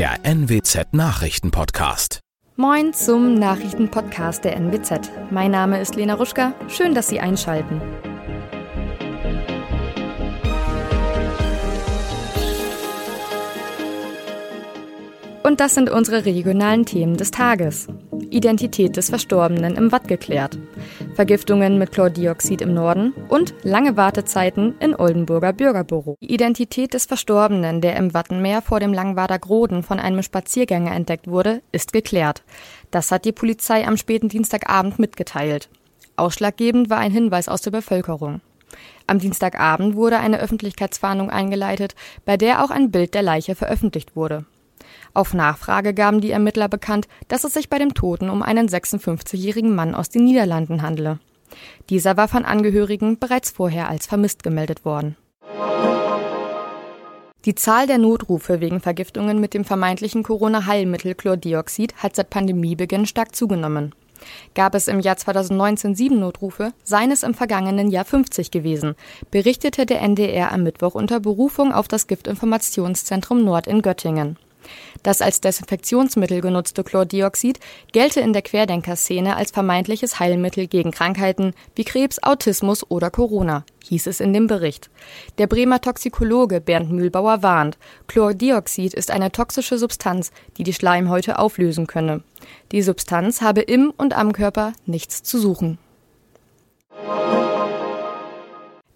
[0.00, 2.20] der NWZ Nachrichtenpodcast.
[2.56, 5.10] Moin zum Nachrichtenpodcast der NWZ.
[5.30, 6.54] Mein Name ist Lena Ruschka.
[6.68, 7.82] Schön, dass Sie einschalten.
[15.42, 17.86] Und das sind unsere regionalen Themen des Tages.
[18.30, 20.58] Identität des Verstorbenen im Watt geklärt.
[21.14, 26.16] Vergiftungen mit Chlordioxid im Norden und lange Wartezeiten in Oldenburger Bürgerbüro.
[26.20, 31.28] Die Identität des Verstorbenen, der im Wattenmeer vor dem Langwader Groden von einem Spaziergänger entdeckt
[31.28, 32.42] wurde, ist geklärt.
[32.90, 35.68] Das hat die Polizei am späten Dienstagabend mitgeteilt.
[36.16, 38.40] Ausschlaggebend war ein Hinweis aus der Bevölkerung.
[39.06, 44.44] Am Dienstagabend wurde eine Öffentlichkeitsfahndung eingeleitet, bei der auch ein Bild der Leiche veröffentlicht wurde.
[45.12, 49.74] Auf Nachfrage gaben die Ermittler bekannt, dass es sich bei dem Toten um einen 56-jährigen
[49.74, 51.18] Mann aus den Niederlanden handle.
[51.88, 55.16] Dieser war von Angehörigen bereits vorher als vermisst gemeldet worden.
[57.46, 63.34] Die Zahl der Notrufe wegen Vergiftungen mit dem vermeintlichen Corona-Heilmittel Chlordioxid hat seit Pandemiebeginn stark
[63.34, 63.94] zugenommen.
[64.54, 68.94] Gab es im Jahr 2019 sieben Notrufe, seien es im vergangenen Jahr 50 gewesen,
[69.30, 74.36] berichtete der NDR am Mittwoch unter Berufung auf das Giftinformationszentrum Nord in Göttingen.
[75.02, 77.58] Das als Desinfektionsmittel genutzte Chlordioxid
[77.92, 84.06] gelte in der Querdenker-Szene als vermeintliches Heilmittel gegen Krankheiten wie Krebs, Autismus oder Corona, hieß
[84.06, 84.90] es in dem Bericht.
[85.38, 91.86] Der Bremer Toxikologe Bernd Mühlbauer warnt, Chlordioxid ist eine toxische Substanz, die die Schleimhäute auflösen
[91.86, 92.22] könne.
[92.72, 95.78] Die Substanz habe im und am Körper nichts zu suchen.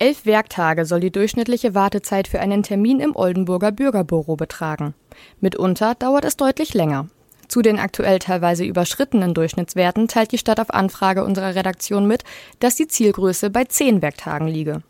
[0.00, 4.94] Elf Werktage soll die durchschnittliche Wartezeit für einen Termin im Oldenburger Bürgerbüro betragen.
[5.40, 7.08] Mitunter dauert es deutlich länger.
[7.48, 12.22] Zu den aktuell teilweise überschrittenen Durchschnittswerten teilt die Stadt auf Anfrage unserer Redaktion mit,
[12.60, 14.82] dass die Zielgröße bei zehn Werktagen liege.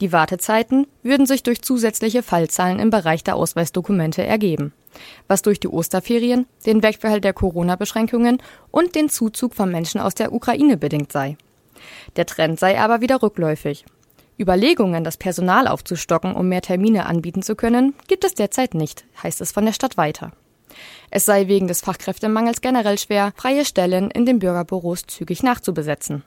[0.00, 4.72] Die Wartezeiten würden sich durch zusätzliche Fallzahlen im Bereich der Ausweisdokumente ergeben,
[5.28, 8.42] was durch die Osterferien, den Wegfall der Corona-Beschränkungen
[8.72, 11.36] und den Zuzug von Menschen aus der Ukraine bedingt sei.
[12.16, 13.84] Der Trend sei aber wieder rückläufig.
[14.40, 19.40] Überlegungen, das Personal aufzustocken, um mehr Termine anbieten zu können, gibt es derzeit nicht, heißt
[19.40, 20.32] es von der Stadt weiter.
[21.10, 26.22] Es sei wegen des Fachkräftemangels generell schwer, freie Stellen in den Bürgerbüros zügig nachzubesetzen.